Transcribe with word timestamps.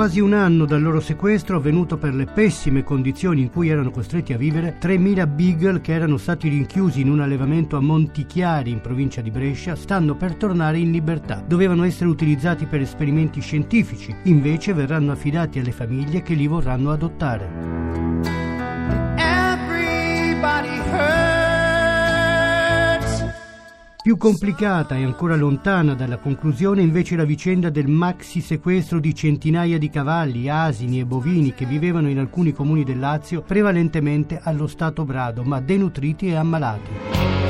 Quasi 0.00 0.18
un 0.18 0.32
anno 0.32 0.64
dal 0.64 0.80
loro 0.80 0.98
sequestro 0.98 1.58
avvenuto 1.58 1.98
per 1.98 2.14
le 2.14 2.24
pessime 2.24 2.82
condizioni 2.82 3.42
in 3.42 3.50
cui 3.50 3.68
erano 3.68 3.90
costretti 3.90 4.32
a 4.32 4.38
vivere, 4.38 4.78
3.000 4.80 5.28
beagle 5.28 5.82
che 5.82 5.92
erano 5.92 6.16
stati 6.16 6.48
rinchiusi 6.48 7.02
in 7.02 7.10
un 7.10 7.20
allevamento 7.20 7.76
a 7.76 7.80
Montichiari 7.80 8.70
in 8.70 8.80
provincia 8.80 9.20
di 9.20 9.30
Brescia 9.30 9.76
stanno 9.76 10.14
per 10.14 10.36
tornare 10.36 10.78
in 10.78 10.90
libertà. 10.90 11.44
Dovevano 11.46 11.84
essere 11.84 12.08
utilizzati 12.08 12.64
per 12.64 12.80
esperimenti 12.80 13.42
scientifici, 13.42 14.16
invece 14.22 14.72
verranno 14.72 15.12
affidati 15.12 15.58
alle 15.58 15.70
famiglie 15.70 16.22
che 16.22 16.32
li 16.32 16.46
vorranno 16.46 16.92
adottare. 16.92 18.59
Più 24.02 24.16
complicata 24.16 24.96
e 24.96 25.04
ancora 25.04 25.36
lontana 25.36 25.92
dalla 25.92 26.16
conclusione 26.16 26.80
invece 26.80 27.16
la 27.16 27.24
vicenda 27.24 27.68
del 27.68 27.86
maxi 27.86 28.40
sequestro 28.40 28.98
di 28.98 29.14
centinaia 29.14 29.76
di 29.76 29.90
cavalli, 29.90 30.48
asini 30.48 31.00
e 31.00 31.04
bovini 31.04 31.52
che 31.52 31.66
vivevano 31.66 32.08
in 32.08 32.18
alcuni 32.18 32.52
comuni 32.52 32.82
del 32.82 32.98
Lazio 32.98 33.42
prevalentemente 33.42 34.40
allo 34.42 34.68
stato 34.68 35.04
brado 35.04 35.42
ma 35.42 35.60
denutriti 35.60 36.28
e 36.28 36.34
ammalati. 36.34 37.49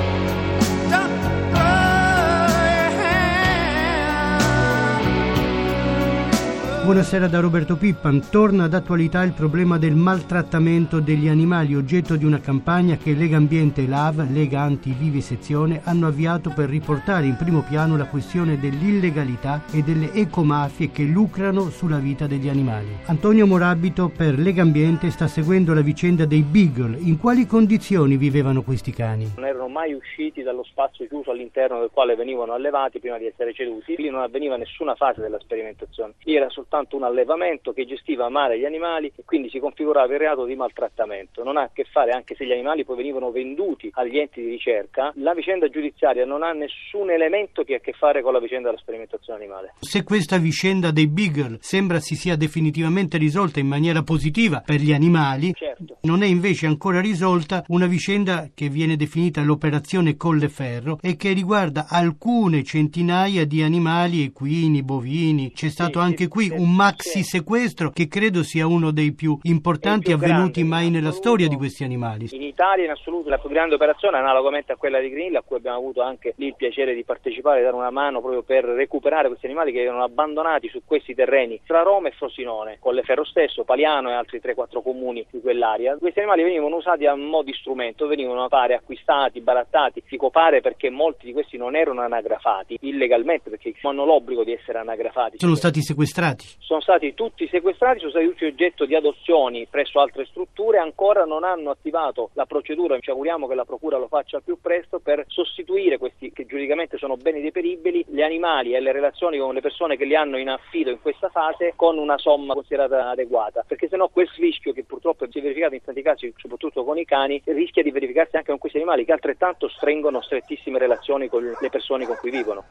Buonasera 6.90 7.28
da 7.28 7.38
Roberto 7.38 7.76
Pippan. 7.76 8.30
Torna 8.32 8.66
d'attualità 8.66 9.22
il 9.22 9.32
problema 9.32 9.78
del 9.78 9.94
maltrattamento 9.94 10.98
degli 10.98 11.28
animali, 11.28 11.76
oggetto 11.76 12.16
di 12.16 12.24
una 12.24 12.40
campagna 12.40 12.96
che 12.96 13.14
Lega 13.14 13.36
Ambiente 13.36 13.82
e 13.82 13.86
LAV, 13.86 14.28
Lega 14.32 14.62
Anti-Vivisezione, 14.62 15.82
hanno 15.84 16.08
avviato 16.08 16.50
per 16.52 16.68
riportare 16.68 17.26
in 17.26 17.36
primo 17.36 17.62
piano 17.62 17.96
la 17.96 18.06
questione 18.06 18.58
dell'illegalità 18.58 19.62
e 19.72 19.82
delle 19.82 20.12
ecomafie 20.12 20.90
che 20.90 21.04
lucrano 21.04 21.70
sulla 21.70 21.98
vita 21.98 22.26
degli 22.26 22.48
animali. 22.48 22.88
Antonio 23.06 23.46
Morabito 23.46 24.08
per 24.08 24.36
Lega 24.36 24.62
Ambiente 24.62 25.10
sta 25.10 25.28
seguendo 25.28 25.72
la 25.72 25.82
vicenda 25.82 26.24
dei 26.26 26.42
Beagle. 26.42 26.98
In 26.98 27.20
quali 27.20 27.46
condizioni 27.46 28.16
vivevano 28.16 28.62
questi 28.62 28.90
cani? 28.90 29.30
Non 29.36 29.46
erano 29.46 29.68
mai 29.68 29.92
usciti 29.92 30.42
dallo 30.42 30.64
spazio 30.64 31.06
chiuso 31.06 31.30
all'interno 31.30 31.78
del 31.78 31.90
quale 31.92 32.16
venivano 32.16 32.52
allevati 32.52 32.98
prima 32.98 33.16
di 33.16 33.26
essere 33.26 33.54
ceduti. 33.54 33.94
Lì 33.96 34.10
non 34.10 34.22
avveniva 34.22 34.56
nessuna 34.56 34.96
fase 34.96 35.20
della 35.20 35.38
sperimentazione. 35.38 36.14
Lì 36.24 36.34
era 36.34 36.50
soltanto 36.50 36.78
soltanto 36.80 36.96
un 36.96 37.04
allevamento 37.04 37.72
che 37.72 37.84
gestiva 37.84 38.26
a 38.26 38.30
mare 38.30 38.58
gli 38.58 38.64
animali 38.64 39.12
e 39.14 39.22
quindi 39.24 39.50
si 39.50 39.58
configurava 39.58 40.12
il 40.12 40.18
reato 40.18 40.44
di 40.44 40.54
maltrattamento. 40.54 41.42
Non 41.42 41.56
ha 41.56 41.62
a 41.62 41.70
che 41.72 41.84
fare, 41.84 42.12
anche 42.12 42.34
se 42.34 42.46
gli 42.46 42.52
animali 42.52 42.84
poi 42.84 42.96
venivano 42.96 43.30
venduti 43.30 43.90
agli 43.92 44.18
enti 44.18 44.40
di 44.40 44.50
ricerca, 44.50 45.12
la 45.16 45.34
vicenda 45.34 45.68
giudiziaria 45.68 46.24
non 46.24 46.42
ha 46.42 46.52
nessun 46.52 47.10
elemento 47.10 47.62
che 47.62 47.74
ha 47.74 47.76
a 47.76 47.80
che 47.80 47.92
fare 47.92 48.22
con 48.22 48.32
la 48.32 48.40
vicenda 48.40 48.68
della 48.68 48.80
sperimentazione 48.80 49.40
animale. 49.40 49.74
Se 49.80 50.02
questa 50.02 50.38
vicenda 50.38 50.90
dei 50.90 51.08
Beagle 51.08 51.58
sembra 51.60 52.00
si 52.00 52.14
sia 52.14 52.36
definitivamente 52.36 53.18
risolta 53.18 53.60
in 53.60 53.66
maniera 53.66 54.02
positiva 54.02 54.62
per 54.64 54.80
gli 54.80 54.92
animali, 54.92 55.52
certo. 55.52 55.98
non 56.02 56.22
è 56.22 56.26
invece 56.26 56.66
ancora 56.66 57.00
risolta 57.00 57.64
una 57.68 57.86
vicenda 57.86 58.48
che 58.54 58.68
viene 58.68 58.96
definita 58.96 59.42
l'operazione 59.42 60.16
Colleferro 60.16 60.98
e 61.02 61.16
che 61.16 61.32
riguarda 61.32 61.86
alcune 61.88 62.62
centinaia 62.62 63.44
di 63.44 63.62
animali 63.62 64.24
equini, 64.24 64.82
bovini. 64.82 65.52
C'è 65.52 65.68
stato 65.68 66.00
sì, 66.00 66.04
anche 66.04 66.24
sì, 66.24 66.28
qui 66.28 66.50
un 66.50 66.69
maxi 66.74 67.22
sequestro 67.22 67.90
che 67.90 68.08
credo 68.08 68.42
sia 68.42 68.66
uno 68.66 68.90
dei 68.90 69.12
più 69.12 69.38
importanti 69.42 70.06
più 70.06 70.14
avvenuti 70.14 70.60
grande, 70.60 70.64
mai 70.64 70.90
nella 70.90 71.12
storia 71.12 71.48
di 71.48 71.56
questi 71.56 71.84
animali. 71.84 72.28
In 72.30 72.42
Italia 72.42 72.84
in 72.84 72.90
assoluto 72.90 73.28
la 73.28 73.38
più 73.38 73.48
grande 73.48 73.74
operazione 73.74 74.18
analogamente 74.18 74.72
a 74.72 74.76
quella 74.76 75.00
di 75.00 75.10
Green 75.10 75.36
a 75.36 75.42
cui 75.42 75.56
abbiamo 75.56 75.78
avuto 75.78 76.02
anche 76.02 76.34
lì 76.36 76.46
il 76.46 76.54
piacere 76.56 76.94
di 76.94 77.04
partecipare 77.04 77.60
e 77.60 77.62
dare 77.62 77.76
una 77.76 77.90
mano 77.90 78.20
proprio 78.20 78.42
per 78.42 78.64
recuperare 78.64 79.28
questi 79.28 79.46
animali 79.46 79.72
che 79.72 79.82
erano 79.82 80.04
abbandonati 80.04 80.68
su 80.68 80.82
questi 80.84 81.14
terreni 81.14 81.60
tra 81.66 81.82
Roma 81.82 82.08
e 82.08 82.12
Frosinone, 82.12 82.78
con 82.80 82.94
le 82.94 83.02
Ferro 83.02 83.24
stesso, 83.24 83.64
Paliano 83.64 84.10
e 84.10 84.12
altri 84.12 84.40
3-4 84.42 84.82
comuni 84.82 85.26
di 85.30 85.40
quell'area. 85.40 85.96
Questi 85.96 86.20
animali 86.20 86.42
venivano 86.42 86.76
usati 86.76 87.06
a 87.06 87.14
mo' 87.14 87.42
di 87.42 87.52
strumento, 87.52 88.06
venivano 88.06 88.46
pare 88.48 88.74
acquistati, 88.74 89.40
barattati, 89.40 90.02
dico 90.08 90.30
pare 90.30 90.60
perché 90.60 90.90
molti 90.90 91.26
di 91.26 91.32
questi 91.32 91.56
non 91.56 91.74
erano 91.74 92.02
anagrafati 92.02 92.78
illegalmente 92.82 93.50
perché 93.50 93.74
hanno 93.82 94.04
l'obbligo 94.04 94.44
di 94.44 94.52
essere 94.52 94.78
anagrafati. 94.78 95.38
Sono 95.38 95.54
stati 95.54 95.80
sequestrati? 95.82 96.49
Sono 96.58 96.80
stati 96.80 97.14
tutti 97.14 97.48
sequestrati, 97.48 97.98
sono 97.98 98.10
stati 98.10 98.26
tutti 98.26 98.44
oggetto 98.44 98.84
di 98.84 98.94
adozioni 98.94 99.66
presso 99.68 100.00
altre 100.00 100.26
strutture, 100.26 100.78
ancora 100.78 101.24
non 101.24 101.44
hanno 101.44 101.70
attivato 101.70 102.30
la 102.34 102.46
procedura, 102.46 102.98
ci 102.98 103.10
auguriamo 103.10 103.46
che 103.46 103.54
la 103.54 103.64
Procura 103.64 103.98
lo 103.98 104.08
faccia 104.08 104.36
al 104.36 104.42
più 104.42 104.58
presto 104.60 104.98
per 104.98 105.24
sostituire 105.28 105.98
questi 105.98 106.32
che 106.32 106.46
giuridicamente 106.46 106.98
sono 106.98 107.16
beni 107.16 107.40
deperibili, 107.40 108.04
gli 108.08 108.22
animali 108.22 108.74
e 108.74 108.80
le 108.80 108.92
relazioni 108.92 109.38
con 109.38 109.54
le 109.54 109.60
persone 109.60 109.96
che 109.96 110.04
li 110.04 110.16
hanno 110.16 110.38
in 110.38 110.48
affido 110.48 110.90
in 110.90 111.00
questa 111.00 111.28
fase 111.28 111.74
con 111.76 111.98
una 111.98 112.18
somma 112.18 112.54
considerata 112.54 113.10
adeguata, 113.10 113.64
perché 113.66 113.88
sennò 113.88 114.08
quel 114.08 114.28
rischio 114.36 114.72
che 114.72 114.84
purtroppo 114.84 115.26
si 115.30 115.38
è 115.38 115.42
verificato 115.42 115.74
in 115.74 115.82
tanti 115.84 116.02
casi, 116.02 116.32
soprattutto 116.36 116.84
con 116.84 116.98
i 116.98 117.04
cani, 117.04 117.40
rischia 117.44 117.82
di 117.82 117.90
verificarsi 117.90 118.36
anche 118.36 118.50
con 118.50 118.58
questi 118.58 118.78
animali 118.78 119.04
che 119.04 119.12
altrettanto 119.12 119.68
stringono 119.68 120.20
strettissime 120.20 120.78
relazioni 120.78 121.28
con 121.28 121.56
le 121.58 121.68
persone 121.68 122.06
con 122.06 122.16
cui 122.16 122.30
vivono. 122.30 122.64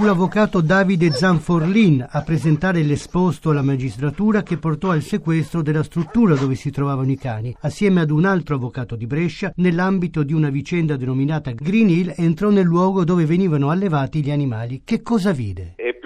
Fu 0.00 0.06
l'avvocato 0.06 0.62
Davide 0.62 1.10
Zanforlin 1.10 2.06
a 2.08 2.22
presentare 2.22 2.82
l'esposto 2.82 3.50
alla 3.50 3.60
magistratura 3.60 4.42
che 4.42 4.56
portò 4.56 4.92
al 4.92 5.02
sequestro 5.02 5.60
della 5.60 5.82
struttura 5.82 6.34
dove 6.36 6.54
si 6.54 6.70
trovavano 6.70 7.10
i 7.10 7.18
cani. 7.18 7.54
Assieme 7.60 8.00
ad 8.00 8.10
un 8.10 8.24
altro 8.24 8.54
avvocato 8.54 8.96
di 8.96 9.06
Brescia, 9.06 9.52
nell'ambito 9.56 10.22
di 10.22 10.32
una 10.32 10.48
vicenda 10.48 10.96
denominata 10.96 11.50
Green 11.50 11.90
Hill, 11.90 12.14
entrò 12.16 12.48
nel 12.48 12.64
luogo 12.64 13.04
dove 13.04 13.26
venivano 13.26 13.68
allevati 13.68 14.22
gli 14.22 14.30
animali. 14.30 14.80
Che 14.86 15.02
cosa 15.02 15.32
vide? 15.32 15.74
Piuttosto 15.76 15.99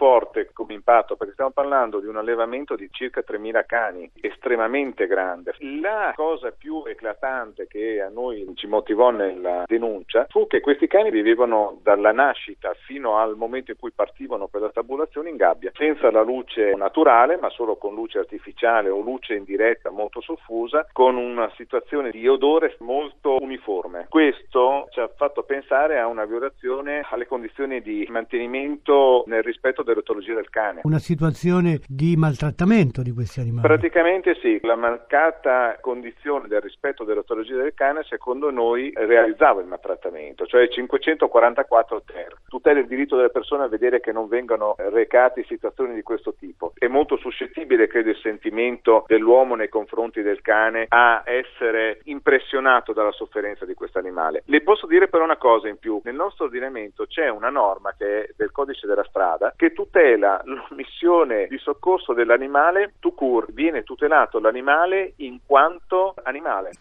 forte 0.00 0.48
come 0.54 0.72
impatto 0.72 1.14
perché 1.14 1.34
stiamo 1.34 1.50
parlando 1.50 2.00
di 2.00 2.06
un 2.06 2.16
allevamento 2.16 2.74
di 2.74 2.88
circa 2.90 3.20
3.000 3.20 3.66
cani, 3.66 4.10
estremamente 4.22 5.06
grande. 5.06 5.54
La 5.58 6.14
cosa 6.16 6.52
più 6.52 6.84
eclatante 6.86 7.66
che 7.66 8.00
a 8.00 8.08
noi 8.08 8.50
ci 8.54 8.66
motivò 8.66 9.10
nella 9.10 9.64
denuncia 9.66 10.24
fu 10.30 10.46
che 10.46 10.60
questi 10.60 10.86
cani 10.86 11.10
vivevano 11.10 11.80
dalla 11.82 12.12
nascita 12.12 12.72
fino 12.86 13.18
al 13.18 13.36
momento 13.36 13.72
in 13.72 13.76
cui 13.76 13.90
partivano 13.90 14.46
per 14.48 14.62
la 14.62 14.70
tabulazione 14.70 15.28
in 15.28 15.36
gabbia, 15.36 15.70
senza 15.74 16.10
la 16.10 16.22
luce 16.22 16.72
naturale, 16.76 17.36
ma 17.36 17.50
solo 17.50 17.76
con 17.76 17.94
luce 17.94 18.20
artificiale 18.20 18.88
o 18.88 19.02
luce 19.02 19.34
indiretta 19.34 19.90
molto 19.90 20.22
soffusa, 20.22 20.86
con 20.92 21.16
una 21.16 21.52
situazione 21.56 22.10
di 22.10 22.26
odore 22.26 22.74
molto 22.78 23.36
uniforme. 23.38 24.06
Questo 24.08 24.88
ci 24.92 25.00
ha 25.00 25.10
fatto 25.14 25.42
pensare 25.42 25.98
a 25.98 26.06
una 26.06 26.24
violazione 26.24 27.04
alle 27.10 27.26
condizioni 27.26 27.82
di 27.82 28.06
mantenimento 28.08 29.24
nel 29.26 29.42
rispetto 29.42 29.82
dell'etologia 29.92 30.34
del 30.34 30.48
cane. 30.50 30.80
Una 30.84 30.98
situazione 30.98 31.80
di 31.86 32.16
maltrattamento 32.16 33.02
di 33.02 33.12
questi 33.12 33.40
animali? 33.40 33.66
Praticamente 33.66 34.34
sì, 34.40 34.58
la 34.62 34.76
mancata 34.76 35.78
condizione 35.80 36.48
del 36.48 36.60
rispetto 36.60 37.04
dell'etologia 37.04 37.56
del 37.56 37.74
cane 37.74 38.02
secondo 38.04 38.50
noi 38.50 38.92
realizzava 38.94 39.60
il 39.60 39.66
maltrattamento, 39.66 40.46
cioè 40.46 40.68
544 40.68 42.02
ter, 42.04 42.36
tutela 42.48 42.80
il 42.80 42.86
diritto 42.86 43.16
delle 43.16 43.30
persone 43.30 43.64
a 43.64 43.68
vedere 43.68 44.00
che 44.00 44.12
non 44.12 44.28
vengano 44.28 44.74
recati 44.78 45.44
situazioni 45.46 45.94
di 45.94 46.02
questo 46.02 46.34
tipo. 46.34 46.72
È 46.76 46.86
molto 46.86 47.16
suscettibile, 47.16 47.86
credo, 47.86 48.10
il 48.10 48.18
sentimento 48.22 49.04
dell'uomo 49.06 49.54
nei 49.54 49.68
confronti 49.68 50.22
del 50.22 50.40
cane 50.40 50.86
a 50.88 51.22
essere 51.24 52.00
impressionato 52.04 52.92
dalla 52.92 53.12
sofferenza 53.12 53.64
di 53.64 53.74
questo 53.74 53.98
animale. 53.98 54.42
Le 54.46 54.62
posso 54.62 54.86
dire 54.86 55.08
però 55.08 55.24
una 55.24 55.36
cosa 55.36 55.68
in 55.68 55.78
più, 55.78 56.00
nel 56.04 56.14
nostro 56.14 56.44
ordinamento 56.46 57.06
c'è 57.06 57.28
una 57.28 57.50
norma 57.50 57.94
che 57.96 58.22
è 58.22 58.28
del 58.36 58.50
codice 58.50 58.86
della 58.86 59.04
strada 59.04 59.52
che 59.56 59.72
tutela 59.80 60.42
l'omissione 60.44 61.46
di 61.46 61.56
soccorso 61.56 62.12
dell'animale 62.12 62.94
to 63.00 63.12
cure, 63.12 63.46
viene 63.50 63.82
tutelato 63.82 64.38
l'animale 64.38 65.14
in 65.16 65.38
quanto 65.46 66.14
animale 66.22 66.72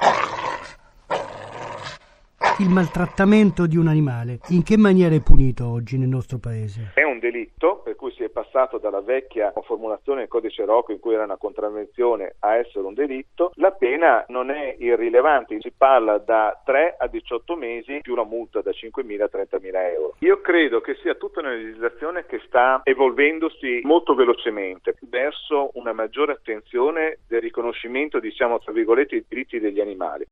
il 2.60 2.68
maltrattamento 2.68 3.68
di 3.68 3.78
un 3.78 3.88
animale, 3.88 4.40
in 4.50 4.64
che 4.64 4.76
maniera 4.76 5.16
è 5.16 5.22
punito 5.22 5.66
oggi 5.66 5.98
nel 5.98 6.10
nostro 6.10 6.40
paese? 6.40 6.92
È 6.94 7.04
delitto, 7.30 7.82
per 7.84 7.96
cui 7.96 8.12
si 8.12 8.24
è 8.24 8.30
passato 8.30 8.78
dalla 8.78 9.02
vecchia 9.02 9.54
formulazione 9.64 10.22
del 10.22 10.28
codice 10.30 10.66
Rocco 10.66 10.92
in 10.92 11.00
cui 11.00 11.14
era 11.14 11.24
una 11.24 11.38
contravvenzione 11.38 12.36
a 12.40 12.56
essere 12.56 12.86
un 12.86 12.94
delitto, 12.94 13.52
la 13.56 13.72
pena 13.72 14.26
non 14.28 14.50
è 14.50 14.76
irrilevante, 14.80 15.58
si 15.60 15.72
parla 15.72 16.18
da 16.18 16.60
3 16.66 16.96
a 16.98 17.08
18 17.08 17.56
mesi 17.56 18.00
più 18.02 18.14
una 18.14 18.24
multa 18.24 18.62
da 18.62 18.72
5.000 18.72 19.22
a 19.22 19.30
30.000 19.32 19.94
euro. 19.94 20.16
Io 20.20 20.42
credo 20.42 20.82
che 20.82 20.96
sia 20.96 21.16
tutta 21.16 21.40
una 21.40 21.52
legislazione 21.52 22.26
che 22.26 22.42
sta 22.48 22.82
evolvendosi 22.84 23.82
molto 23.84 24.16
velocemente 24.16 24.96
verso 25.02 25.72
una 25.74 25.94
maggiore 25.94 26.34
attenzione 26.34 27.20
del 27.28 27.42
riconoscimento, 27.42 28.20
diciamo 28.20 28.60
tra 28.60 28.72
virgolette, 28.72 29.16
dei 29.16 29.26
diritti 29.28 29.60
degli 29.60 29.80
animali. 29.80 30.28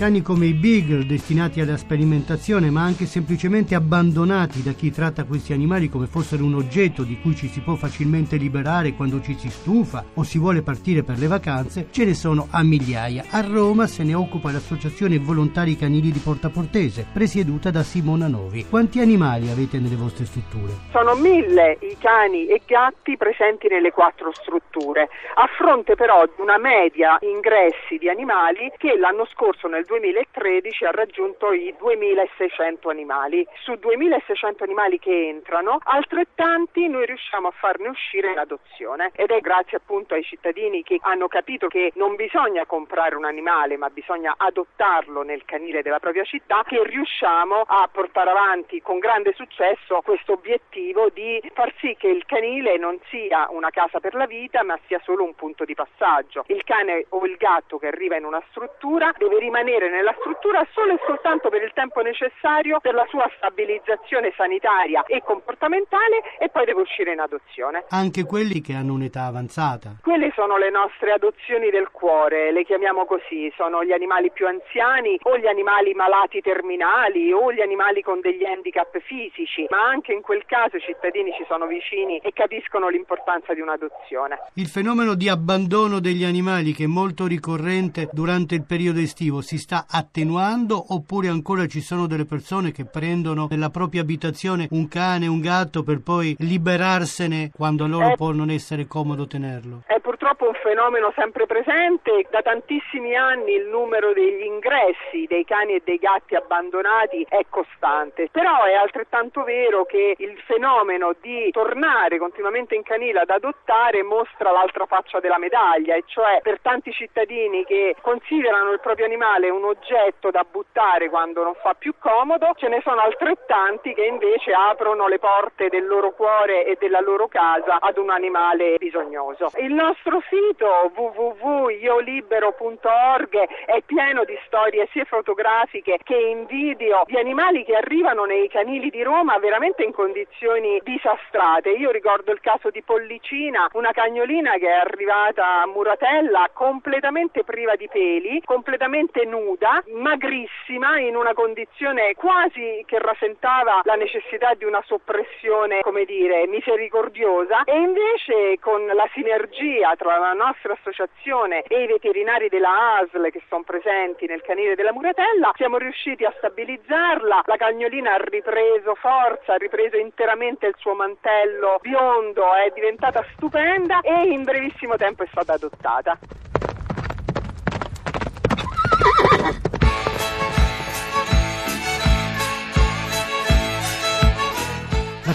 Cani 0.00 0.22
come 0.22 0.46
i 0.46 0.54
Beagle, 0.54 1.04
destinati 1.04 1.60
alla 1.60 1.76
sperimentazione, 1.76 2.70
ma 2.70 2.80
anche 2.80 3.04
semplicemente 3.04 3.74
abbandonati 3.74 4.62
da 4.62 4.72
chi 4.72 4.90
tratta 4.90 5.24
questi 5.24 5.52
animali 5.52 5.90
come 5.90 6.06
fossero 6.06 6.42
un 6.42 6.54
oggetto 6.54 7.02
di 7.02 7.20
cui 7.20 7.36
ci 7.36 7.48
si 7.48 7.60
può 7.60 7.74
facilmente 7.74 8.36
liberare 8.36 8.94
quando 8.94 9.20
ci 9.20 9.34
si 9.34 9.50
stufa 9.50 10.02
o 10.14 10.22
si 10.22 10.38
vuole 10.38 10.62
partire 10.62 11.02
per 11.02 11.18
le 11.18 11.26
vacanze, 11.26 11.88
ce 11.90 12.06
ne 12.06 12.14
sono 12.14 12.48
a 12.50 12.62
migliaia. 12.62 13.24
A 13.28 13.42
Roma 13.42 13.86
se 13.86 14.02
ne 14.02 14.14
occupa 14.14 14.50
l'Associazione 14.50 15.18
Volontari 15.18 15.76
Canili 15.76 16.10
di 16.10 16.20
Porta 16.20 16.48
Portese, 16.48 17.06
presieduta 17.12 17.70
da 17.70 17.82
Simona 17.82 18.26
Novi. 18.26 18.64
Quanti 18.70 19.00
animali 19.00 19.50
avete 19.50 19.78
nelle 19.80 19.96
vostre 19.96 20.24
strutture? 20.24 20.72
Sono 20.92 21.14
mille 21.14 21.76
i 21.82 21.98
cani 21.98 22.46
e 22.46 22.62
gatti 22.64 23.18
presenti 23.18 23.68
nelle 23.68 23.90
quattro 23.90 24.32
strutture, 24.32 25.10
a 25.34 25.46
fronte 25.58 25.94
però 25.94 26.24
di 26.24 26.40
una 26.40 26.56
media 26.56 27.18
ingressi 27.20 27.98
di 27.98 28.08
animali 28.08 28.72
che 28.78 28.96
l'anno 28.96 29.26
scorso 29.30 29.68
nel 29.68 29.88
2013 29.90 30.84
ha 30.84 30.92
raggiunto 30.92 31.52
i 31.52 31.74
2600 31.76 32.90
animali. 32.90 33.44
Su 33.64 33.74
2600 33.74 34.62
animali 34.62 35.00
che 35.00 35.28
entrano, 35.28 35.80
altrettanti 35.82 36.86
noi 36.86 37.06
riusciamo 37.06 37.48
a 37.48 37.50
farne 37.50 37.88
uscire 37.88 38.30
in 38.30 38.38
adozione 38.38 39.10
ed 39.16 39.30
è 39.30 39.40
grazie 39.40 39.78
appunto 39.78 40.14
ai 40.14 40.22
cittadini 40.22 40.84
che 40.84 40.98
hanno 41.00 41.26
capito 41.26 41.66
che 41.66 41.90
non 41.96 42.14
bisogna 42.14 42.66
comprare 42.66 43.16
un 43.16 43.24
animale 43.24 43.76
ma 43.76 43.90
bisogna 43.90 44.34
adottarlo 44.36 45.22
nel 45.22 45.44
canile 45.44 45.82
della 45.82 45.98
propria 45.98 46.22
città 46.22 46.62
che 46.64 46.80
riusciamo 46.84 47.64
a 47.66 47.88
portare 47.90 48.30
avanti 48.30 48.80
con 48.80 49.00
grande 49.00 49.32
successo 49.34 50.00
questo 50.04 50.34
obiettivo 50.34 51.08
di 51.08 51.42
far 51.52 51.74
sì 51.80 51.96
che 51.98 52.06
il 52.06 52.24
canile 52.26 52.76
non 52.78 52.96
sia 53.08 53.48
una 53.50 53.70
casa 53.70 53.98
per 53.98 54.14
la 54.14 54.26
vita 54.26 54.62
ma 54.62 54.78
sia 54.86 55.00
solo 55.02 55.24
un 55.24 55.34
punto 55.34 55.64
di 55.64 55.74
passaggio. 55.74 56.44
Il 56.46 56.62
cane 56.62 57.06
o 57.08 57.24
il 57.26 57.36
gatto 57.36 57.78
che 57.78 57.88
arriva 57.88 58.16
in 58.16 58.24
una 58.24 58.42
struttura 58.50 59.12
deve 59.18 59.38
rimanere 59.40 59.79
rimanere 59.80 59.88
nella 59.88 60.14
struttura 60.18 60.66
solo 60.72 60.92
e 60.92 61.00
soltanto 61.06 61.48
per 61.48 61.62
il 61.62 61.72
tempo 61.72 62.00
necessario 62.02 62.78
per 62.80 62.94
la 62.94 63.06
sua 63.08 63.30
stabilizzazione 63.36 64.32
sanitaria 64.36 65.04
e 65.04 65.22
comportamentale 65.24 66.36
e 66.38 66.48
poi 66.50 66.66
deve 66.66 66.82
uscire 66.82 67.12
in 67.12 67.20
adozione. 67.20 67.84
Anche 67.88 68.24
quelli 68.24 68.60
che 68.60 68.74
hanno 68.74 68.92
un'età 68.92 69.24
avanzata. 69.24 69.96
Quelle 70.02 70.32
sono 70.34 70.58
le 70.58 70.70
nostre 70.70 71.12
adozioni 71.12 71.70
del 71.70 71.90
cuore, 71.90 72.52
le 72.52 72.64
chiamiamo 72.64 73.06
così, 73.06 73.50
sono 73.56 73.82
gli 73.84 73.92
animali 73.92 74.30
più 74.30 74.46
anziani 74.46 75.18
o 75.22 75.38
gli 75.38 75.46
animali 75.46 75.94
malati 75.94 76.40
terminali 76.40 77.32
o 77.32 77.52
gli 77.52 77.60
animali 77.60 78.02
con 78.02 78.20
degli 78.20 78.44
handicap 78.44 78.98
fisici, 79.00 79.66
ma 79.70 79.88
anche 79.88 80.12
in 80.12 80.20
quel 80.20 80.44
caso 80.44 80.76
i 80.76 80.80
cittadini 80.80 81.32
ci 81.32 81.44
sono 81.48 81.66
vicini 81.66 82.18
e 82.18 82.32
capiscono 82.32 82.88
l'importanza 82.88 83.54
di 83.54 83.60
un'adozione. 83.60 84.50
Il 84.54 84.66
fenomeno 84.66 85.14
di 85.14 85.28
abbandono 85.28 86.00
degli 86.00 86.24
animali 86.24 86.72
che 86.72 86.84
è 86.84 86.86
molto 86.86 87.26
ricorrente 87.26 88.08
durante 88.12 88.54
il 88.54 88.64
periodo 88.66 88.98
estivo 88.98 89.40
si 89.40 89.58
sta 89.60 89.86
attenuando 89.88 90.94
oppure 90.94 91.28
ancora 91.28 91.66
ci 91.66 91.80
sono 91.80 92.08
delle 92.08 92.24
persone 92.24 92.72
che 92.72 92.84
prendono 92.84 93.46
nella 93.48 93.70
propria 93.70 94.00
abitazione 94.00 94.66
un 94.70 94.88
cane, 94.88 95.28
un 95.28 95.40
gatto 95.40 95.84
per 95.84 96.00
poi 96.02 96.34
liberarsene 96.38 97.50
quando 97.54 97.84
a 97.84 97.86
loro 97.86 98.12
è, 98.12 98.16
può 98.16 98.32
non 98.32 98.50
essere 98.50 98.86
comodo 98.86 99.26
tenerlo? 99.26 99.82
È 99.86 100.00
purtroppo 100.00 100.48
un 100.48 100.54
fenomeno 100.62 101.12
sempre 101.14 101.46
presente, 101.46 102.26
da 102.30 102.40
tantissimi 102.40 103.14
anni 103.14 103.52
il 103.52 103.66
numero 103.66 104.12
degli 104.12 104.44
ingressi 104.44 105.26
dei 105.28 105.44
cani 105.44 105.74
e 105.74 105.82
dei 105.84 105.98
gatti 105.98 106.34
abbandonati 106.34 107.26
è 107.28 107.44
costante, 107.48 108.28
però 108.32 108.64
è 108.64 108.72
altrettanto 108.72 109.44
vero 109.44 109.84
che 109.84 110.14
il 110.18 110.38
fenomeno 110.46 111.14
di 111.20 111.50
tornare 111.52 112.18
continuamente 112.18 112.74
in 112.74 112.82
canile 112.82 113.20
ad 113.20 113.30
adottare 113.30 114.02
mostra 114.02 114.50
l'altra 114.50 114.86
faccia 114.86 115.20
della 115.20 115.38
medaglia, 115.38 115.94
e 115.94 116.04
cioè 116.06 116.40
per 116.42 116.60
tanti 116.62 116.90
cittadini 116.92 117.64
che 117.64 117.96
considerano 118.00 118.72
il 118.72 118.80
proprio 118.80 119.04
animale 119.04 119.49
un 119.50 119.64
oggetto 119.64 120.30
da 120.30 120.46
buttare 120.48 121.10
quando 121.10 121.42
non 121.42 121.54
fa 121.54 121.74
più 121.74 121.94
comodo, 121.98 122.52
ce 122.56 122.68
ne 122.68 122.80
sono 122.82 123.00
altrettanti 123.00 123.92
che 123.92 124.04
invece 124.04 124.52
aprono 124.52 125.08
le 125.08 125.18
porte 125.18 125.68
del 125.68 125.84
loro 125.86 126.12
cuore 126.12 126.64
e 126.64 126.76
della 126.78 127.00
loro 127.00 127.26
casa 127.28 127.80
ad 127.80 127.98
un 127.98 128.10
animale 128.10 128.76
bisognoso. 128.78 129.50
Il 129.58 129.74
nostro 129.74 130.22
sito 130.28 130.92
www.iolibero.org 130.94 133.36
è 133.66 133.82
pieno 133.84 134.22
di 134.24 134.38
storie 134.46 134.86
sia 134.92 135.04
fotografiche 135.04 135.98
che 136.02 136.16
in 136.16 136.46
video 136.46 137.02
di 137.06 137.18
animali 137.18 137.64
che 137.64 137.74
arrivano 137.74 138.24
nei 138.24 138.48
canili 138.48 138.88
di 138.90 139.02
Roma 139.02 139.36
veramente 139.38 139.82
in 139.82 139.92
condizioni 139.92 140.80
disastrate. 140.82 141.70
Io 141.70 141.90
ricordo 141.90 142.30
il 142.32 142.40
caso 142.40 142.70
di 142.70 142.82
Pollicina, 142.82 143.68
una 143.72 143.92
cagnolina 143.92 144.52
che 144.52 144.68
è 144.68 144.78
arrivata 144.78 145.62
a 145.62 145.66
Muratella 145.66 146.48
completamente 146.52 147.42
priva 147.44 147.74
di 147.76 147.88
peli, 147.88 148.42
completamente 148.44 149.24
nuda 149.24 149.39
nuda, 149.40 149.82
magrissima, 149.94 150.98
in 150.98 151.16
una 151.16 151.34
condizione 151.34 152.14
quasi 152.14 152.82
che 152.86 152.98
rasentava 152.98 153.80
la 153.84 153.94
necessità 153.94 154.54
di 154.54 154.64
una 154.64 154.82
soppressione, 154.86 155.80
come 155.80 156.04
dire, 156.04 156.46
misericordiosa 156.46 157.64
e 157.64 157.76
invece 157.76 158.58
con 158.60 158.84
la 158.86 159.08
sinergia 159.14 159.94
tra 159.96 160.18
la 160.18 160.32
nostra 160.32 160.74
associazione 160.74 161.62
e 161.62 161.82
i 161.82 161.86
veterinari 161.86 162.48
della 162.48 162.98
ASL 162.98 163.30
che 163.30 163.42
sono 163.48 163.62
presenti 163.62 164.26
nel 164.26 164.42
canile 164.42 164.74
della 164.74 164.92
Muratella 164.92 165.52
siamo 165.56 165.78
riusciti 165.78 166.24
a 166.24 166.34
stabilizzarla, 166.36 167.42
la 167.44 167.56
cagnolina 167.56 168.14
ha 168.14 168.18
ripreso 168.18 168.94
forza, 168.94 169.54
ha 169.54 169.56
ripreso 169.56 169.96
interamente 169.96 170.66
il 170.66 170.74
suo 170.78 170.94
mantello 170.94 171.78
biondo, 171.80 172.54
è 172.54 172.70
diventata 172.74 173.24
stupenda 173.34 174.00
e 174.00 174.28
in 174.28 174.44
brevissimo 174.44 174.96
tempo 174.96 175.22
è 175.22 175.28
stata 175.30 175.54
adottata. 175.54 176.39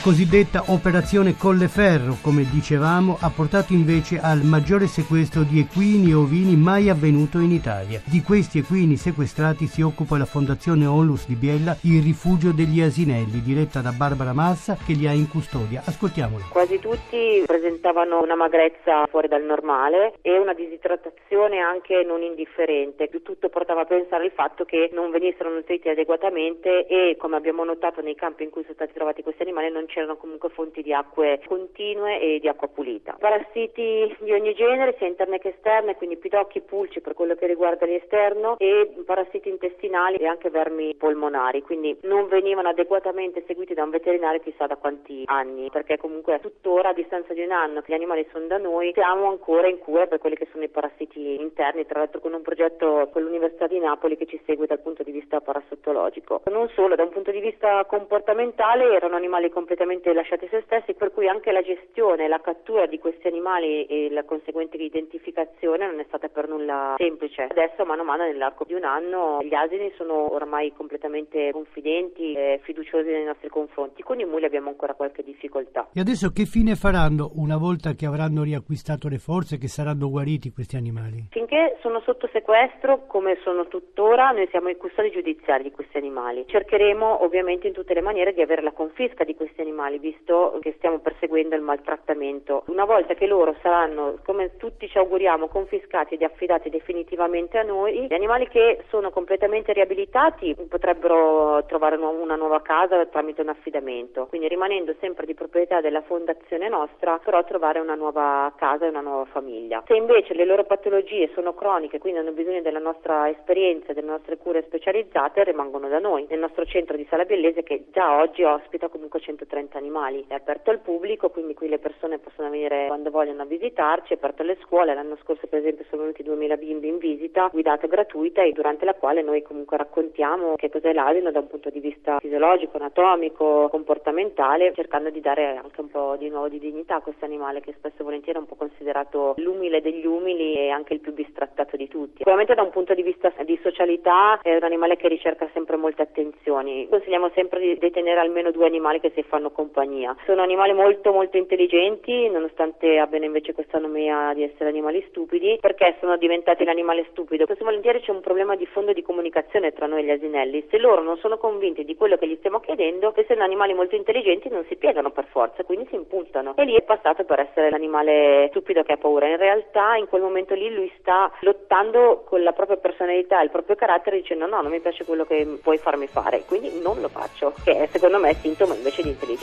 Cosiddetta 0.06 0.66
operazione 0.68 1.36
Colleferro, 1.36 2.18
come 2.22 2.46
dicevamo, 2.48 3.18
ha 3.20 3.32
portato 3.36 3.74
invece 3.74 4.20
al 4.22 4.44
maggiore 4.44 4.86
sequestro 4.86 5.42
di 5.42 5.58
equini 5.58 6.12
e 6.12 6.14
ovini 6.14 6.56
mai 6.56 6.90
avvenuto 6.90 7.40
in 7.40 7.50
Italia. 7.50 8.00
Di 8.06 8.22
questi 8.22 8.60
equini 8.60 8.98
sequestrati 8.98 9.66
si 9.66 9.82
occupa 9.82 10.20
la 10.20 10.26
Fondazione 10.26 10.86
Onlus 10.86 11.26
di 11.26 11.34
Biella, 11.34 11.76
il 11.90 12.04
rifugio 12.04 12.52
degli 12.52 12.82
asinelli, 12.82 13.42
diretta 13.42 13.82
da 13.82 13.94
Barbara 13.98 14.32
Massa, 14.32 14.78
che 14.78 14.94
li 14.94 15.08
ha 15.08 15.12
in 15.12 15.28
custodia. 15.28 15.82
Ascoltiamola. 15.84 16.50
Quasi 16.52 16.78
tutti 16.78 17.42
presentavano 17.44 18.22
una 18.22 18.36
magrezza 18.36 19.08
fuori 19.08 19.28
dal 19.28 19.42
normale 19.42 20.14
e 20.22 20.38
una 20.38 20.54
disidratazione 20.54 21.58
anche 21.58 22.04
non 22.06 22.22
indifferente. 22.22 23.10
Tutto 23.10 23.50
portava 23.50 23.82
a 23.82 23.86
pensare 23.86 24.26
al 24.26 24.32
fatto 24.36 24.66
che 24.66 24.92
non 24.94 25.10
venissero 25.10 25.50
nutriti 25.52 25.90
adeguatamente 25.90 26.86
e, 26.86 27.18
come 27.18 27.38
abbiamo 27.38 27.64
notato 27.64 28.02
nei 28.02 28.14
campi 28.14 28.44
in 28.44 28.52
cui 28.52 28.62
sono 28.62 28.76
stati 28.76 28.94
trovati 28.94 29.24
questi 29.24 29.42
animali, 29.42 29.72
non 29.72 29.88
c'erano 29.96 30.18
comunque 30.18 30.50
fonti 30.50 30.82
di 30.82 30.92
acque 30.92 31.40
continue 31.48 32.20
e 32.20 32.40
di 32.40 32.50
acqua 32.50 32.68
pulita. 32.68 33.16
Parassiti 33.18 34.14
di 34.20 34.34
ogni 34.34 34.54
genere, 34.54 34.96
sia 34.98 35.08
interne 35.08 35.40
che 35.40 35.56
esterne, 35.56 35.96
quindi 35.96 36.18
pidocchi, 36.18 36.60
pulci 36.60 37.00
per 37.00 37.14
quello 37.14 37.36
che 37.36 37.48
riguarda 37.48 37.86
l'esterno 37.86 38.58
e 38.60 38.94
parassiti 39.06 39.48
intestinali 39.48 40.18
e 40.18 40.28
anche 40.28 40.50
vermi 40.50 40.94
polmonari, 40.96 41.62
quindi 41.62 41.98
non 42.02 42.28
venivano 42.28 42.68
adeguatamente 42.68 43.46
seguiti 43.48 43.74
da 43.74 43.84
un 43.84 43.92
veterinario 43.92 44.42
chissà 44.42 44.68
da 44.68 44.76
quanti 44.76 45.24
anni, 45.28 45.70
perché 45.72 45.98
comunque 45.98 46.42
tuttora 46.42 46.90
a 46.90 46.94
distanza 46.94 47.34
di 47.34 47.44
un 47.44 47.52
anno 47.52 47.82
che 47.82 47.94
gli 47.94 47.96
animali 47.96 48.28
sono 48.34 48.48
da 48.48 48.58
noi, 48.58 48.92
siamo 48.94 49.30
ancora 49.30 49.70
in 49.70 49.80
cura 49.80 50.08
per 50.08 50.20
quelli 50.20 50.36
che 50.36 50.50
sono 50.52 50.66
i 50.66 50.70
parassiti 50.70 51.40
interni, 51.40 51.86
tra 51.86 52.00
l'altro 52.00 52.20
con 52.20 52.34
un 52.34 52.42
progetto 52.42 53.08
con 53.14 53.22
l'Università 53.22 53.68
di 53.68 53.80
Napoli 53.80 54.18
che 54.18 54.26
ci 54.26 54.42
segue 54.46 54.68
dal 54.68 54.82
punto 54.82 55.04
di 55.04 55.12
vista 55.12 55.40
parassitologico. 55.40 56.42
Non 56.52 56.68
solo, 56.76 56.96
da 56.96 57.04
un 57.04 57.12
punto 57.12 57.32
di 57.32 57.40
vista 57.40 57.86
comportamentale 57.86 58.94
erano 58.94 59.16
animali 59.16 59.50
completamente 59.50 59.84
completamente 59.86 60.14
lasciati 60.14 60.46
a 60.46 60.50
se 60.50 60.64
stessi, 60.66 60.94
per 60.96 61.12
cui 61.12 61.28
anche 61.28 61.52
la 61.52 61.62
gestione, 61.62 62.28
la 62.28 62.42
cattura 62.42 62.88
di 62.88 62.98
questi 62.98 63.28
animali 63.28 63.86
e 63.86 64.10
la 64.10 64.24
conseguente 64.24 64.78
identificazione 64.78 65.86
non 65.86 66.00
è 66.00 66.06
stata 66.08 66.28
per 66.28 66.48
nulla 66.48 66.96
semplice. 66.98 67.48
Adesso, 67.50 67.86
mano 67.86 68.02
a 68.02 68.06
mano, 68.06 68.24
nell'arco 68.24 68.64
di 68.66 68.74
un 68.74 68.84
anno, 68.84 69.40
gli 69.42 69.54
asini 69.54 69.92
sono 69.96 70.34
ormai 70.34 70.74
completamente 70.74 71.52
confidenti 71.52 72.34
e 72.34 72.60
fiduciosi 72.64 73.10
nei 73.10 73.26
nostri 73.26 73.50
confronti. 73.50 74.02
Con 74.02 74.20
i 74.20 74.26
muli 74.26 74.46
abbiamo 74.46 74.70
ancora 74.70 74.96
qualche 74.96 75.24
difficoltà. 75.24 75.90
E 75.94 76.00
adesso 76.00 76.32
che 76.32 76.46
fine 76.46 76.76
faranno 76.76 77.32
una 77.36 77.58
volta 77.58 77.94
che 77.94 78.06
avranno 78.06 78.44
riacquistato 78.44 79.08
le 79.08 79.20
forze, 79.20 79.58
che 79.58 79.68
saranno 79.68 80.10
guariti 80.10 80.52
questi 80.52 80.76
animali? 80.76 81.28
Finché 81.30 81.78
sono 81.82 82.02
sotto 82.02 82.28
sequestro, 82.32 83.06
come 83.06 83.38
sono 83.44 83.68
tuttora, 83.68 84.32
noi 84.32 84.48
siamo 84.50 84.70
i 84.70 84.78
custodi 84.78 85.12
giudiziari 85.12 85.64
di 85.64 85.72
questi 85.72 85.98
animali. 85.98 86.46
Cercheremo 86.48 87.24
ovviamente 87.24 87.68
in 87.68 87.74
tutte 87.74 87.94
le 87.94 88.02
maniere 88.02 88.34
di 88.34 88.42
avere 88.42 88.64
la 88.64 88.72
confisca 88.72 89.24
di 89.24 89.36
questi 89.36 89.62
animali, 89.62 89.74
visto 90.00 90.58
che 90.62 90.74
stiamo 90.78 91.00
perseguendo 91.00 91.56
il 91.56 91.62
maltrattamento. 91.62 92.64
Una 92.68 92.86
volta 92.86 93.14
che 93.14 93.26
loro 93.26 93.56
saranno, 93.62 94.20
come 94.24 94.58
tutti 94.58 94.88
ci 94.88 94.98
auguriamo, 94.98 95.48
confiscati 95.48 96.16
ed 96.16 96.22
affidati 96.22 96.70
definitivamente 96.70 97.58
a 97.58 97.64
noi, 97.64 98.08
gli 98.08 98.14
animali 98.14 98.48
che 98.48 98.84
sono 98.90 99.10
completamente 99.12 99.74
riabilitati 99.74 100.56
potrebbero 100.68 101.64
trovare 101.66 101.96
una 101.98 102.36
nuova 102.36 102.62
casa 102.62 103.06
tramite 103.06 103.42
un 103.42 103.50
affidamento, 103.50 104.28
quindi 104.28 104.48
rimanendo 104.48 104.94
sempre 105.00 105.26
di 105.26 105.34
proprietà 105.34 105.82
della 105.82 106.02
fondazione 106.02 106.70
nostra, 106.70 107.20
però 107.24 107.44
trovare 107.44 107.80
una 107.80 107.96
nuova 107.96 108.52
casa 108.56 108.86
e 108.86 108.90
una 108.90 109.02
nuova 109.02 109.26
famiglia. 109.26 109.84
Se 109.88 109.96
invece 109.96 110.34
le 110.34 110.46
loro 110.46 110.64
patologie 110.64 111.30
sono 111.34 111.54
croniche, 111.54 112.00
quindi 112.00 112.20
hanno 112.20 112.32
bisogno 112.32 112.62
della 112.62 112.80
nostra 112.80 113.30
esperienza, 113.30 113.94
delle 113.94 114.08
nostre 114.08 114.38
cure 114.38 114.64
specializzate, 114.64 115.44
rimangono 115.44 115.88
da 115.88 116.00
noi, 116.00 116.26
nel 116.30 116.40
nostro 116.40 116.66
centro 116.66 116.96
di 116.98 117.06
Sala 117.10 117.26
Bellese 117.26 117.64
che 117.64 117.86
già 117.92 118.20
oggi 118.20 118.44
ospita 118.44 118.88
comunque 118.88 119.20
130 119.20 119.55
animali. 119.78 120.26
È 120.28 120.34
aperto 120.34 120.70
al 120.70 120.80
pubblico, 120.80 121.30
quindi 121.30 121.54
qui 121.54 121.68
le 121.68 121.80
persone 121.80 122.20
possono 122.20 122.50
venire 122.50 122.88
quando 122.88 123.10
vogliono 123.10 123.44
a 123.44 123.46
visitarci, 123.46 124.14
è 124.14 124.16
aperto 124.16 124.42
alle 124.42 124.58
scuole. 124.62 124.94
L'anno 124.94 125.18
scorso 125.22 125.48
per 125.48 125.60
esempio 125.60 125.86
sono 125.90 126.02
venuti 126.02 126.24
2000 126.24 126.58
bimbi 126.58 126.88
in 126.88 126.98
visita, 126.98 127.50
guidata 127.52 127.88
gratuita 127.88 128.44
e 128.44 128.52
durante 128.52 128.86
la 128.86 128.94
quale 128.94 129.22
noi 129.22 129.42
comunque 129.42 129.78
raccontiamo 129.78 130.56
che 130.56 130.70
cos'è 130.70 130.94
l'asino 130.94 131.32
da 131.32 131.40
un 131.40 131.48
punto 131.48 131.70
di 131.70 131.80
vista 131.80 132.20
fisiologico, 132.20 132.78
anatomico, 132.78 133.68
comportamentale, 133.70 134.74
cercando 134.74 135.10
di 135.10 135.22
dare 135.22 135.58
anche 135.58 135.82
un 135.82 135.90
po' 135.90 136.16
di 136.18 136.30
nuovo 136.30 136.50
di 136.50 136.60
dignità 136.60 136.96
a 136.96 137.02
questo 137.02 137.26
animale 137.26 137.62
che 137.62 137.74
spesso 137.78 138.02
e 138.02 138.04
volentieri 138.04 138.38
è 138.38 138.42
un 138.42 138.48
po' 138.48 138.56
considerato 138.56 139.36
l'umile 139.38 139.82
degli 139.82 140.06
umili 140.06 140.56
e 140.56 140.70
anche 140.70 140.94
il 140.94 141.00
più 141.00 141.14
bistrattato 141.14 141.78
di 141.78 141.88
tutti. 141.88 142.18
Sicuramente 142.18 142.54
da 142.54 142.62
un 142.62 142.72
punto 142.72 142.94
di 142.94 143.04
vista 143.04 143.32
di 143.44 143.60
socialità 143.62 144.40
è 144.42 144.56
un 144.56 144.64
animale 144.64 144.98
che 144.98 145.08
ricerca 145.08 145.50
sempre 145.54 145.76
molte 145.78 146.02
attenzioni. 146.02 146.88
Consigliamo 146.90 147.30
sempre 147.34 147.60
di 147.60 147.78
detenere 147.78 148.20
almeno 148.20 148.52
due 148.52 148.66
animali 148.66 149.00
che 149.00 149.12
si 149.14 149.24
fanno 149.24 149.45
compagnia. 149.52 150.16
Sono 150.26 150.42
animali 150.42 150.74
molto 150.74 151.12
molto 151.12 151.38
intelligenti, 151.38 152.30
nonostante 152.30 152.98
abbiano 152.98 153.26
invece 153.26 153.54
questa 153.54 153.80
nomea 153.80 154.34
di 154.34 154.44
essere 154.44 154.70
animali 154.70 155.06
stupidi, 155.10 155.58
perché 155.60 155.96
sono 156.00 156.18
diventati 156.18 156.64
l'animale 156.64 157.06
stupido. 157.12 157.46
E 157.46 157.56
volentieri 157.60 158.02
c'è 158.02 158.12
un 158.12 158.22
problema 158.22 158.56
di 158.56 158.66
fondo 158.66 158.94
di 158.94 159.02
comunicazione 159.02 159.74
tra 159.74 159.88
noi 159.88 160.02
e 160.02 160.06
gli 160.06 160.12
asinelli. 160.12 160.66
Se 160.70 160.78
loro 160.78 161.02
non 161.02 161.18
sono 161.18 161.38
convinti 161.38 161.84
di 161.84 161.96
quello 161.96 162.18
che 162.18 162.28
gli 162.28 162.36
stiamo 162.38 162.60
chiedendo, 162.60 163.14
essendo 163.16 163.44
animali 163.44 163.74
molto 163.74 163.96
intelligenti 163.96 164.50
non 164.50 164.66
si 164.68 164.76
piegano 164.76 165.12
per 165.12 165.26
forza, 165.26 165.64
quindi 165.64 165.88
si 165.90 165.96
impuntano. 165.96 166.54
E 166.56 166.64
lì 166.64 166.76
è 166.76 166.82
passato 166.82 167.24
per 167.24 167.40
essere 167.40 167.70
l'animale 167.70 168.48
stupido 168.50 168.84
che 168.84 168.94
ha 168.94 168.98
paura. 168.98 169.28
In 169.28 169.38
realtà 169.38 169.96
in 169.96 170.08
quel 170.08 170.22
momento 170.22 170.54
lì 170.54 170.74
lui 170.74 170.92
sta 171.00 171.32
lottando 171.42 172.24
con 172.26 172.44
la 172.44 172.54
propria 172.54 172.78
personalità, 172.78 173.42
il 173.42 173.50
proprio 173.50 173.76
carattere, 173.76 174.18
dicendo 174.18 174.46
no, 174.46 174.62
non 174.62 174.72
mi 174.72 174.80
piace 174.80 175.06
quello 175.06 175.26
che 175.26 175.60
puoi 175.62 175.78
farmi 175.78 176.08
fare, 176.08 176.44
quindi 176.48 176.80
non 176.82 177.02
lo 177.02 177.10
faccio, 177.10 177.54
che 177.64 177.84
è 177.84 177.88
secondo 177.88 178.20
me 178.20 178.34
sintomo 178.34 178.74
invece 178.74 179.02
di 179.02 179.10
intelligenza. 179.10 179.35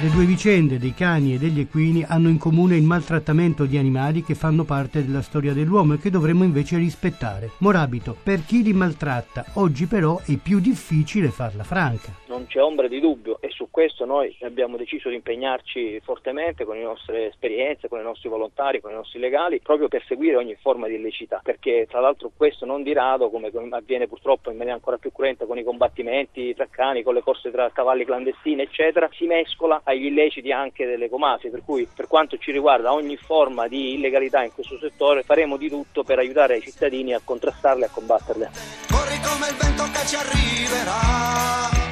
Le 0.00 0.10
due 0.10 0.24
vicende 0.24 0.78
dei 0.78 0.94
cani 0.94 1.34
e 1.34 1.38
degli 1.38 1.60
equini 1.60 2.02
hanno 2.02 2.28
in 2.28 2.38
comune 2.38 2.74
il 2.76 2.82
maltrattamento 2.82 3.66
di 3.66 3.76
animali 3.76 4.24
che 4.24 4.34
fanno 4.34 4.64
parte 4.64 5.04
della 5.04 5.22
storia 5.22 5.52
dell'uomo 5.52 5.94
e 5.94 5.98
che 5.98 6.10
dovremmo 6.10 6.42
invece 6.42 6.78
rispettare. 6.78 7.50
Morabito, 7.58 8.16
per 8.20 8.44
chi 8.44 8.62
li 8.62 8.72
maltratta, 8.72 9.44
oggi 9.54 9.86
però 9.86 10.20
è 10.24 10.36
più 10.36 10.58
difficile 10.58 11.30
farla 11.30 11.64
franca. 11.64 12.19
Non 12.30 12.46
c'è 12.46 12.62
ombra 12.62 12.86
di 12.86 13.00
dubbio 13.00 13.38
e 13.40 13.50
su 13.50 13.70
questo 13.72 14.04
noi 14.04 14.36
abbiamo 14.42 14.76
deciso 14.76 15.08
di 15.08 15.16
impegnarci 15.16 15.98
fortemente 15.98 16.64
con 16.64 16.76
le 16.76 16.84
nostre 16.84 17.26
esperienze, 17.26 17.88
con 17.88 17.98
i 17.98 18.04
nostri 18.04 18.28
volontari, 18.28 18.80
con 18.80 18.92
i 18.92 18.94
nostri 18.94 19.18
legali, 19.18 19.58
proprio 19.58 19.88
per 19.88 20.04
seguire 20.06 20.36
ogni 20.36 20.54
forma 20.54 20.86
di 20.86 20.94
illecità, 20.94 21.40
perché 21.42 21.88
tra 21.90 21.98
l'altro 21.98 22.30
questo 22.36 22.66
non 22.66 22.84
di 22.84 22.92
rado, 22.92 23.30
come 23.30 23.50
avviene 23.70 24.06
purtroppo 24.06 24.48
in 24.48 24.58
maniera 24.58 24.76
ancora 24.76 24.96
più 24.96 25.10
cruenta 25.10 25.44
con 25.44 25.58
i 25.58 25.64
combattimenti 25.64 26.54
tra 26.54 26.68
cani, 26.70 27.02
con 27.02 27.14
le 27.14 27.22
corse 27.22 27.50
tra 27.50 27.68
cavalli 27.72 28.04
clandestini, 28.04 28.62
eccetera, 28.62 29.10
si 29.12 29.26
mescola 29.26 29.80
agli 29.82 30.04
illeciti 30.04 30.52
anche 30.52 30.86
delle 30.86 31.06
ecomafie, 31.06 31.50
per 31.50 31.64
cui 31.64 31.88
per 31.92 32.06
quanto 32.06 32.38
ci 32.38 32.52
riguarda 32.52 32.92
ogni 32.92 33.16
forma 33.16 33.66
di 33.66 33.94
illegalità 33.94 34.44
in 34.44 34.54
questo 34.54 34.78
settore 34.78 35.24
faremo 35.24 35.56
di 35.56 35.68
tutto 35.68 36.04
per 36.04 36.20
aiutare 36.20 36.58
i 36.58 36.62
cittadini 36.62 37.12
a 37.12 37.20
contrastarle 37.24 37.86
e 37.86 37.88
a 37.88 37.90
combatterle. 37.92 38.50
Corri 38.88 39.18
come 39.18 39.48
il 39.48 39.56
vento 39.56 39.82
che 39.90 40.06
ci 40.06 40.14
arriverà. 40.14 41.89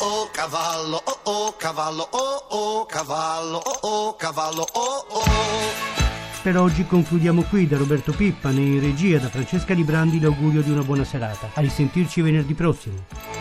Oh 0.00 0.22
oh 0.22 0.28
cavallo, 0.32 1.02
oh 1.04 1.20
oh 1.24 1.54
cavallo, 1.56 2.08
oh 2.10 2.44
oh 2.50 2.86
cavallo, 2.86 3.58
oh 3.58 3.78
oh 3.82 4.16
cavallo, 4.16 4.66
oh 4.72 5.06
oh. 5.08 5.22
Per 6.40 6.56
oggi 6.56 6.86
concludiamo 6.86 7.42
qui 7.42 7.66
da 7.66 7.76
Roberto 7.76 8.12
Pippan 8.12 8.56
e 8.56 8.60
in 8.60 8.80
regia 8.80 9.18
da 9.18 9.28
Francesca 9.28 9.74
Librandi 9.74 10.20
l'augurio 10.20 10.62
di 10.62 10.70
una 10.70 10.82
buona 10.82 11.04
serata. 11.04 11.50
A 11.54 11.60
risentirci 11.60 12.20
venerdì 12.20 12.54
prossimo. 12.54 13.37